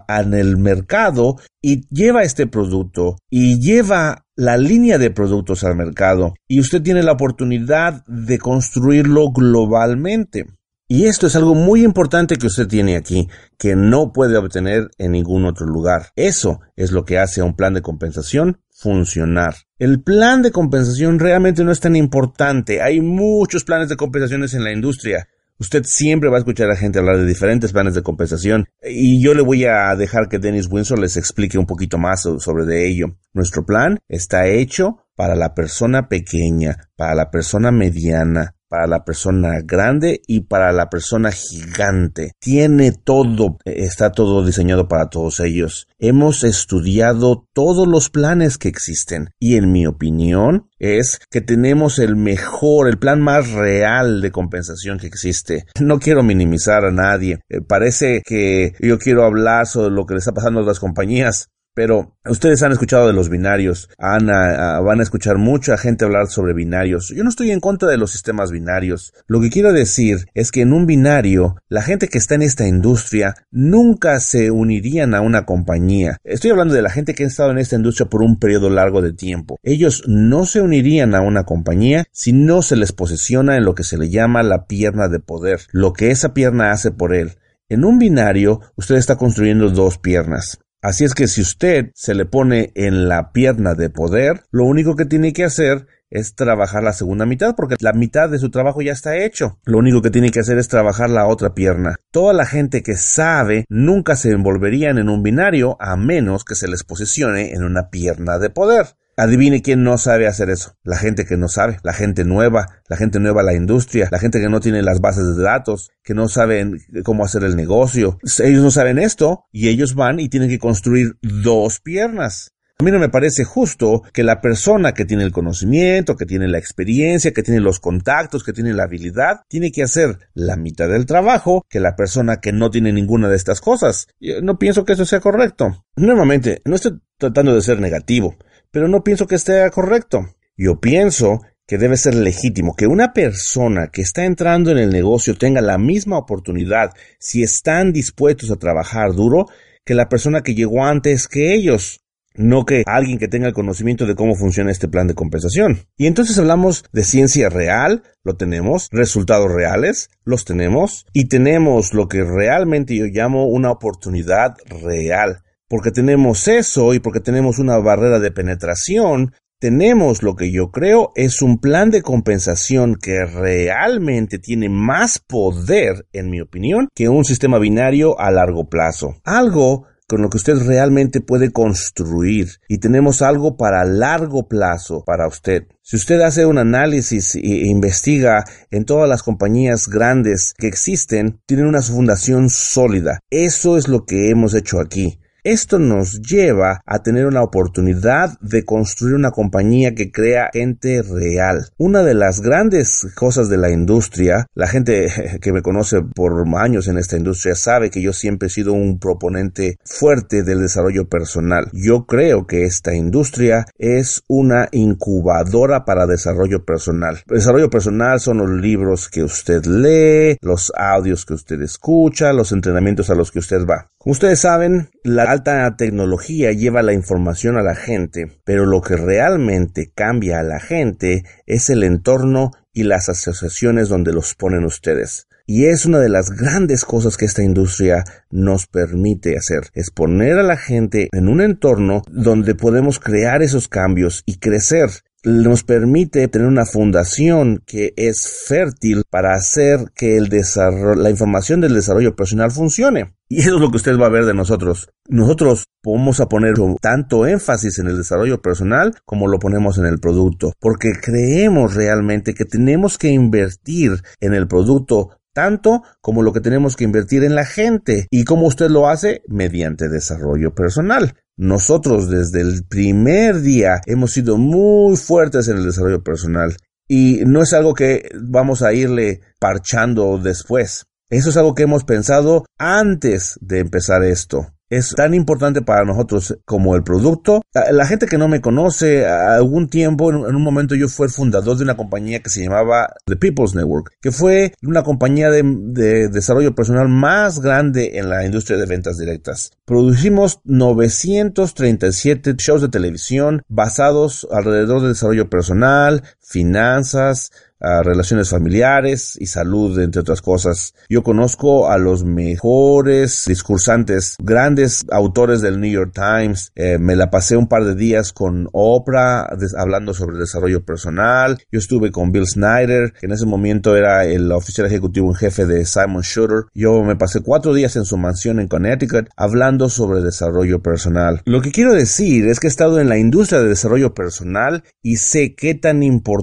[0.08, 6.34] en el mercado y lleva este producto y lleva la línea de productos al mercado
[6.46, 10.46] y usted tiene la oportunidad de construirlo globalmente.
[10.88, 15.12] Y esto es algo muy importante que usted tiene aquí, que no puede obtener en
[15.12, 16.12] ningún otro lugar.
[16.14, 19.56] Eso es lo que hace a un plan de compensación funcionar.
[19.80, 22.82] El plan de compensación realmente no es tan importante.
[22.82, 25.26] Hay muchos planes de compensaciones en la industria.
[25.58, 29.34] Usted siempre va a escuchar a gente hablar de diferentes planes de compensación y yo
[29.34, 33.16] le voy a dejar que Dennis Winsor les explique un poquito más sobre de ello.
[33.32, 39.60] Nuestro plan está hecho para la persona pequeña, para la persona mediana, para la persona
[39.64, 42.32] grande y para la persona gigante.
[42.40, 45.88] Tiene todo, está todo diseñado para todos ellos.
[45.98, 52.16] Hemos estudiado todos los planes que existen y en mi opinión es que tenemos el
[52.16, 55.66] mejor, el plan más real de compensación que existe.
[55.80, 57.40] No quiero minimizar a nadie.
[57.48, 61.48] Eh, parece que yo quiero hablar sobre lo que le está pasando a otras compañías,
[61.76, 67.12] pero ustedes han escuchado de los binarios, van a escuchar mucha gente hablar sobre binarios.
[67.14, 69.12] Yo no estoy en contra de los sistemas binarios.
[69.26, 72.66] Lo que quiero decir es que en un binario, la gente que está en esta
[72.66, 76.16] industria nunca se unirían a una compañía.
[76.24, 79.02] Estoy hablando de la gente que ha estado en esta industria por un periodo largo
[79.02, 79.58] de tiempo.
[79.62, 83.84] Ellos no se unirían a una compañía si no se les posesiona en lo que
[83.84, 87.32] se le llama la pierna de poder, lo que esa pierna hace por él.
[87.68, 90.60] En un binario, usted está construyendo dos piernas.
[90.86, 94.94] Así es que si usted se le pone en la pierna de poder, lo único
[94.94, 98.82] que tiene que hacer es trabajar la segunda mitad porque la mitad de su trabajo
[98.82, 99.58] ya está hecho.
[99.64, 101.96] Lo único que tiene que hacer es trabajar la otra pierna.
[102.12, 106.68] Toda la gente que sabe nunca se envolverían en un binario a menos que se
[106.68, 108.86] les posicione en una pierna de poder.
[109.18, 110.76] Adivine quién no sabe hacer eso.
[110.84, 114.18] La gente que no sabe, la gente nueva, la gente nueva a la industria, la
[114.18, 118.18] gente que no tiene las bases de datos, que no saben cómo hacer el negocio.
[118.44, 122.52] Ellos no saben esto y ellos van y tienen que construir dos piernas.
[122.78, 126.46] A mí no me parece justo que la persona que tiene el conocimiento, que tiene
[126.46, 130.90] la experiencia, que tiene los contactos, que tiene la habilidad, tiene que hacer la mitad
[130.90, 134.08] del trabajo que la persona que no tiene ninguna de estas cosas.
[134.42, 135.86] No pienso que eso sea correcto.
[135.96, 138.36] Nuevamente, no estoy tratando de ser negativo
[138.70, 140.26] pero no pienso que esté correcto.
[140.56, 145.36] Yo pienso que debe ser legítimo que una persona que está entrando en el negocio
[145.36, 149.46] tenga la misma oportunidad si están dispuestos a trabajar duro
[149.84, 152.00] que la persona que llegó antes que ellos.
[152.38, 155.86] No que alguien que tenga el conocimiento de cómo funciona este plan de compensación.
[155.96, 162.08] Y entonces hablamos de ciencia real, lo tenemos, resultados reales, los tenemos, y tenemos lo
[162.08, 168.18] que realmente yo llamo una oportunidad real porque tenemos eso y porque tenemos una barrera
[168.18, 174.68] de penetración, tenemos lo que yo creo es un plan de compensación que realmente tiene
[174.68, 179.16] más poder, en mi opinión, que un sistema binario a largo plazo.
[179.24, 185.26] Algo con lo que usted realmente puede construir y tenemos algo para largo plazo para
[185.26, 185.64] usted.
[185.82, 191.66] Si usted hace un análisis e investiga en todas las compañías grandes que existen, tienen
[191.66, 193.20] una fundación sólida.
[193.30, 195.18] Eso es lo que hemos hecho aquí.
[195.46, 201.68] Esto nos lleva a tener una oportunidad de construir una compañía que crea gente real.
[201.78, 205.06] Una de las grandes cosas de la industria, la gente
[205.40, 208.98] que me conoce por años en esta industria sabe que yo siempre he sido un
[208.98, 211.70] proponente fuerte del desarrollo personal.
[211.72, 217.20] Yo creo que esta industria es una incubadora para desarrollo personal.
[217.28, 223.10] desarrollo personal son los libros que usted lee, los audios que usted escucha, los entrenamientos
[223.10, 223.92] a los que usted va.
[224.08, 229.90] Ustedes saben, la alta tecnología lleva la información a la gente, pero lo que realmente
[229.92, 235.26] cambia a la gente es el entorno y las asociaciones donde los ponen ustedes.
[235.44, 240.38] Y es una de las grandes cosas que esta industria nos permite hacer, es poner
[240.38, 244.88] a la gente en un entorno donde podemos crear esos cambios y crecer
[245.26, 251.60] nos permite tener una fundación que es fértil para hacer que el desarrollo, la información
[251.60, 253.16] del desarrollo personal funcione.
[253.28, 254.88] Y eso es lo que usted va a ver de nosotros.
[255.08, 259.98] Nosotros vamos a poner tanto énfasis en el desarrollo personal como lo ponemos en el
[259.98, 266.40] producto, porque creemos realmente que tenemos que invertir en el producto tanto como lo que
[266.40, 268.06] tenemos que invertir en la gente.
[268.10, 269.22] ¿Y cómo usted lo hace?
[269.26, 271.14] Mediante desarrollo personal.
[271.36, 276.56] Nosotros desde el primer día hemos sido muy fuertes en el desarrollo personal
[276.88, 280.86] y no es algo que vamos a irle parchando después.
[281.10, 286.38] Eso es algo que hemos pensado antes de empezar esto es tan importante para nosotros
[286.44, 287.42] como el producto.
[287.70, 291.56] La gente que no me conoce, algún tiempo, en un momento yo fui el fundador
[291.56, 296.08] de una compañía que se llamaba The People's Network, que fue una compañía de, de
[296.08, 299.52] desarrollo personal más grande en la industria de ventas directas.
[299.64, 309.78] Producimos 937 shows de televisión basados alrededor del desarrollo personal, finanzas, relaciones familiares y salud,
[309.80, 310.74] entre otras cosas.
[310.88, 316.52] Yo conozco a los mejores discursantes, grandes autores del New York Times.
[316.54, 321.38] Eh, me la pasé un par de días con Oprah hablando sobre desarrollo personal.
[321.50, 325.46] Yo estuve con Bill Snyder, que en ese momento era el oficial ejecutivo en jefe
[325.46, 326.44] de Simon Shooter.
[326.54, 331.22] Yo me pasé cuatro días en su mansión en Connecticut hablando sobre desarrollo personal.
[331.24, 334.96] Lo que quiero decir es que he estado en la industria de desarrollo personal y
[334.96, 336.15] sé qué tan importante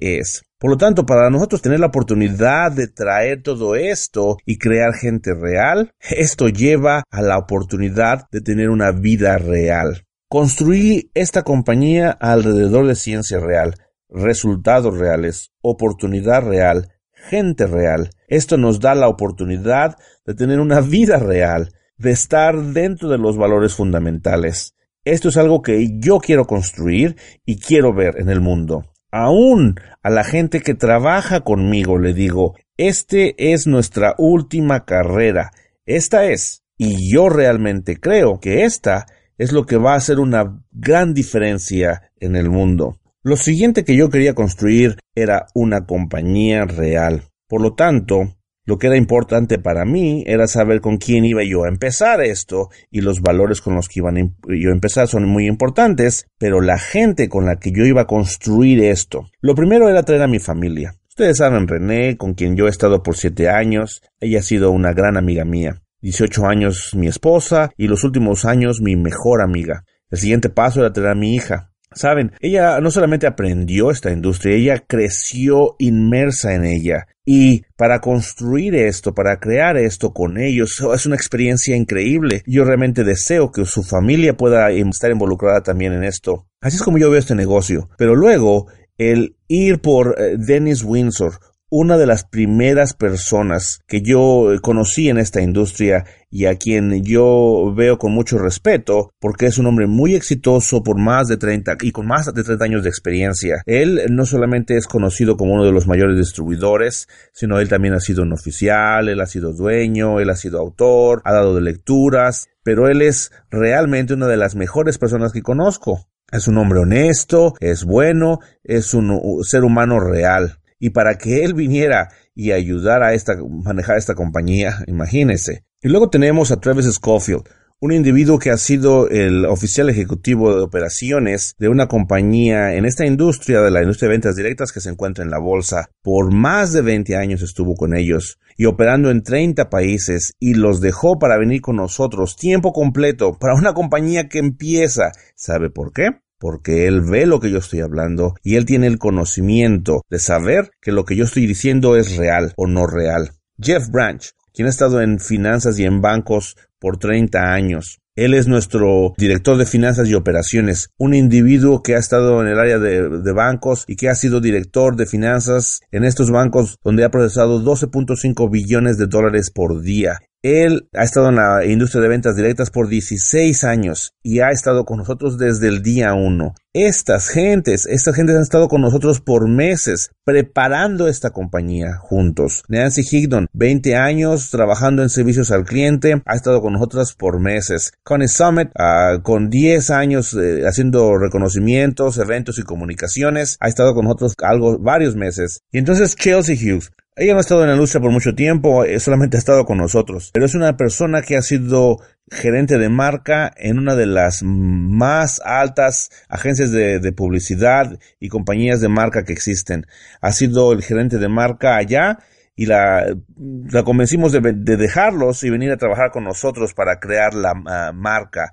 [0.00, 0.42] es.
[0.58, 5.32] Por lo tanto, para nosotros tener la oportunidad de traer todo esto y crear gente
[5.32, 10.04] real, esto lleva a la oportunidad de tener una vida real.
[10.28, 13.76] Construí esta compañía alrededor de ciencia real,
[14.10, 18.10] resultados reales, oportunidad real, gente real.
[18.26, 23.36] Esto nos da la oportunidad de tener una vida real, de estar dentro de los
[23.36, 24.74] valores fundamentales.
[25.04, 27.16] Esto es algo que yo quiero construir
[27.46, 28.84] y quiero ver en el mundo.
[29.10, 35.50] Aún a la gente que trabaja conmigo le digo, este es nuestra última carrera.
[35.86, 36.62] Esta es.
[36.76, 39.06] Y yo realmente creo que esta
[39.38, 43.00] es lo que va a hacer una gran diferencia en el mundo.
[43.22, 47.24] Lo siguiente que yo quería construir era una compañía real.
[47.48, 48.37] Por lo tanto,
[48.68, 52.68] lo que era importante para mí era saber con quién iba yo a empezar esto
[52.90, 56.78] y los valores con los que iban yo a empezar son muy importantes, pero la
[56.78, 59.30] gente con la que yo iba a construir esto.
[59.40, 60.96] Lo primero era traer a mi familia.
[61.08, 64.92] Ustedes saben, René, con quien yo he estado por siete años, ella ha sido una
[64.92, 65.80] gran amiga mía.
[66.02, 69.84] 18 años mi esposa y los últimos años mi mejor amiga.
[70.10, 71.72] El siguiente paso era traer a mi hija.
[71.98, 77.08] Saben, ella no solamente aprendió esta industria, ella creció inmersa en ella.
[77.26, 82.42] Y para construir esto, para crear esto con ellos, es una experiencia increíble.
[82.46, 86.46] Yo realmente deseo que su familia pueda estar involucrada también en esto.
[86.60, 87.90] Así es como yo veo este negocio.
[87.98, 91.40] Pero luego, el ir por eh, Dennis Windsor,
[91.70, 97.74] una de las primeras personas que yo conocí en esta industria y a quien yo
[97.76, 101.92] veo con mucho respeto porque es un hombre muy exitoso por más de 30 y
[101.92, 103.62] con más de 30 años de experiencia.
[103.66, 108.00] Él no solamente es conocido como uno de los mayores distribuidores, sino él también ha
[108.00, 112.88] sido un oficial, él ha sido dueño, él ha sido autor, ha dado lecturas, pero
[112.88, 116.06] él es realmente una de las mejores personas que conozco.
[116.30, 121.54] Es un hombre honesto, es bueno, es un ser humano real y para que él
[121.54, 125.64] viniera y ayudara a esta, manejar esta compañía, imagínese.
[125.80, 127.42] Y luego tenemos a Travis Schofield,
[127.80, 133.06] un individuo que ha sido el oficial ejecutivo de operaciones de una compañía en esta
[133.06, 135.88] industria de la industria de ventas directas que se encuentra en la bolsa.
[136.02, 140.80] Por más de 20 años estuvo con ellos y operando en 30 países y los
[140.80, 145.12] dejó para venir con nosotros tiempo completo para una compañía que empieza.
[145.36, 146.20] ¿Sabe por qué?
[146.38, 150.70] Porque Él ve lo que yo estoy hablando y Él tiene el conocimiento de saber
[150.80, 153.32] que lo que yo estoy diciendo es real o no real.
[153.60, 157.98] Jeff Branch, quien ha estado en finanzas y en bancos por 30 años.
[158.14, 162.58] Él es nuestro director de finanzas y operaciones, un individuo que ha estado en el
[162.58, 167.04] área de, de, bancos y que ha sido director de finanzas en estos bancos donde
[167.04, 170.18] ha procesado 12.5 billones de dólares por día.
[170.42, 174.84] Él ha estado en la industria de ventas directas por 16 años y ha estado
[174.84, 176.54] con nosotros desde el día 1.
[176.74, 182.62] Estas gentes, estas gentes han estado con nosotros por meses preparando esta compañía juntos.
[182.68, 187.92] Nancy Higdon, 20 años trabajando en servicios al cliente, ha estado con nosotros por meses.
[188.04, 194.04] Connie Summit, uh, con 10 años eh, haciendo reconocimientos, eventos y comunicaciones, ha estado con
[194.04, 194.36] nosotros
[194.78, 195.62] varios meses.
[195.72, 199.00] Y entonces Chelsea Hughes, ella no ha estado en la industria por mucho tiempo, eh,
[199.00, 201.98] solamente ha estado con nosotros, pero es una persona que ha sido
[202.30, 208.88] gerente de marca en una de las más altas agencias de, publicidad y compañías de
[208.88, 209.86] marca que existen.
[210.20, 212.18] Ha sido el gerente de marca allá
[212.54, 213.06] y la,
[213.36, 218.50] la convencimos de, dejarlos y venir a trabajar con nosotros para crear la ah, marca.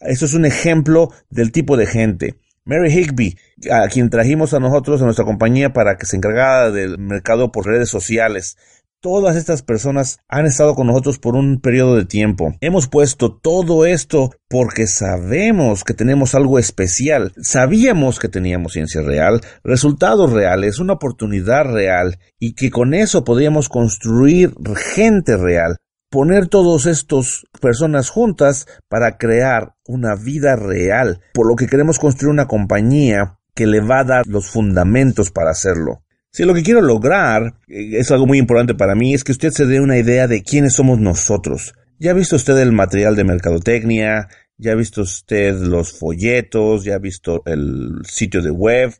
[0.00, 2.36] Eso es un ejemplo del tipo de gente.
[2.66, 3.36] Mary Higby,
[3.70, 7.66] a quien trajimos a nosotros, a nuestra compañía, para que se encargara del mercado por
[7.66, 8.56] redes sociales.
[9.00, 12.54] Todas estas personas han estado con nosotros por un periodo de tiempo.
[12.62, 17.34] Hemos puesto todo esto porque sabemos que tenemos algo especial.
[17.42, 23.68] Sabíamos que teníamos ciencia real, resultados reales, una oportunidad real y que con eso podíamos
[23.68, 24.54] construir
[24.94, 25.76] gente real
[26.14, 32.30] poner todas estas personas juntas para crear una vida real, por lo que queremos construir
[32.30, 36.04] una compañía que le va a dar los fundamentos para hacerlo.
[36.30, 39.50] Si lo que quiero lograr, eh, es algo muy importante para mí, es que usted
[39.50, 41.74] se dé una idea de quiénes somos nosotros.
[41.98, 46.94] Ya ha visto usted el material de mercadotecnia, ya ha visto usted los folletos, ya
[46.94, 48.94] ha visto el sitio de web,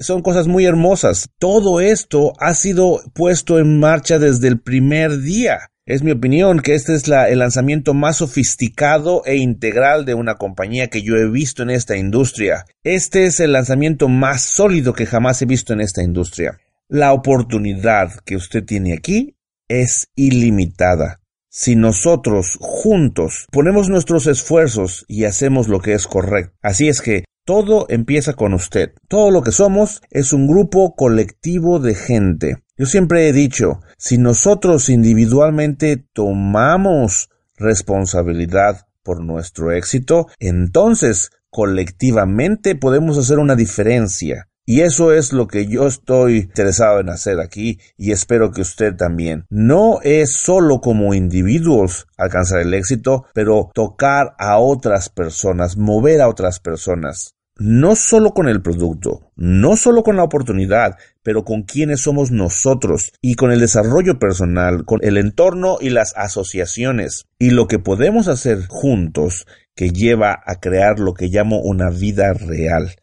[0.00, 1.28] son cosas muy hermosas.
[1.38, 5.58] Todo esto ha sido puesto en marcha desde el primer día.
[5.86, 10.88] Es mi opinión que este es el lanzamiento más sofisticado e integral de una compañía
[10.88, 12.64] que yo he visto en esta industria.
[12.84, 16.58] Este es el lanzamiento más sólido que jamás he visto en esta industria.
[16.88, 19.36] La oportunidad que usted tiene aquí
[19.68, 21.20] es ilimitada.
[21.50, 26.56] Si nosotros juntos ponemos nuestros esfuerzos y hacemos lo que es correcto.
[26.62, 28.94] Así es que todo empieza con usted.
[29.06, 32.63] Todo lo que somos es un grupo colectivo de gente.
[32.76, 43.16] Yo siempre he dicho, si nosotros individualmente tomamos responsabilidad por nuestro éxito, entonces colectivamente podemos
[43.16, 44.48] hacer una diferencia.
[44.66, 48.96] Y eso es lo que yo estoy interesado en hacer aquí y espero que usted
[48.96, 49.44] también.
[49.50, 56.28] No es solo como individuos alcanzar el éxito, pero tocar a otras personas, mover a
[56.28, 57.34] otras personas.
[57.56, 63.12] No solo con el producto, no solo con la oportunidad, pero con quienes somos nosotros
[63.20, 68.28] y con el desarrollo personal, con el entorno y las asociaciones y lo que podemos
[68.28, 72.94] hacer juntos que lleva a crear lo que llamo una vida real.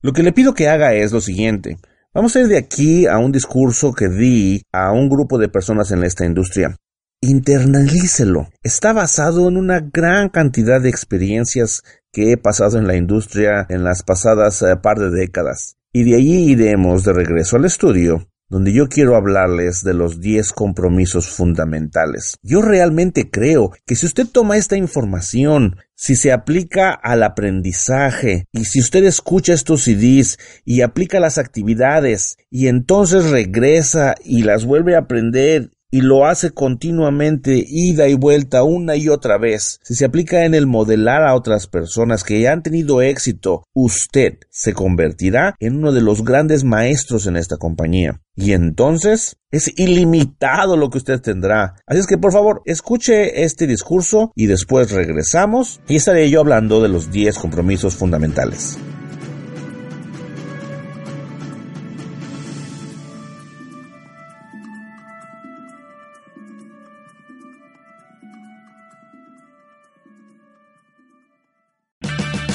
[0.00, 1.76] Lo que le pido que haga es lo siguiente.
[2.12, 5.90] Vamos a ir de aquí a un discurso que di a un grupo de personas
[5.90, 6.76] en esta industria.
[7.20, 8.48] Internalícelo.
[8.62, 13.84] Está basado en una gran cantidad de experiencias que he pasado en la industria en
[13.84, 15.75] las pasadas eh, par de décadas.
[15.96, 20.52] Y de allí iremos de regreso al estudio donde yo quiero hablarles de los 10
[20.52, 22.36] compromisos fundamentales.
[22.42, 28.66] Yo realmente creo que si usted toma esta información, si se aplica al aprendizaje y
[28.66, 34.94] si usted escucha estos CDs y aplica las actividades y entonces regresa y las vuelve
[34.94, 40.04] a aprender y lo hace continuamente, ida y vuelta, una y otra vez, si se
[40.04, 45.54] aplica en el modelar a otras personas que ya han tenido éxito, usted se convertirá
[45.60, 48.20] en uno de los grandes maestros en esta compañía.
[48.34, 51.76] Y entonces es ilimitado lo que usted tendrá.
[51.86, 56.82] Así es que por favor, escuche este discurso y después regresamos y estaré yo hablando
[56.82, 58.78] de los 10 compromisos fundamentales.